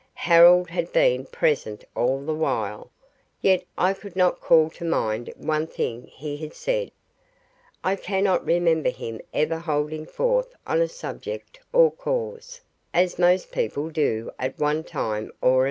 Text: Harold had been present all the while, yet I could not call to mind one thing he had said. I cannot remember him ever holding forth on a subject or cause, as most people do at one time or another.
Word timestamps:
Harold 0.25 0.67
had 0.71 0.91
been 0.91 1.25
present 1.27 1.83
all 1.95 2.21
the 2.25 2.33
while, 2.33 2.89
yet 3.39 3.63
I 3.77 3.93
could 3.93 4.15
not 4.15 4.41
call 4.41 4.71
to 4.71 4.83
mind 4.83 5.31
one 5.37 5.67
thing 5.67 6.07
he 6.07 6.37
had 6.37 6.55
said. 6.55 6.89
I 7.83 7.95
cannot 7.97 8.43
remember 8.43 8.89
him 8.89 9.21
ever 9.31 9.59
holding 9.59 10.07
forth 10.07 10.55
on 10.65 10.81
a 10.81 10.87
subject 10.87 11.59
or 11.71 11.91
cause, 11.91 12.61
as 12.95 13.19
most 13.19 13.51
people 13.51 13.91
do 13.91 14.31
at 14.39 14.57
one 14.57 14.83
time 14.83 15.31
or 15.39 15.49
another. 15.49 15.59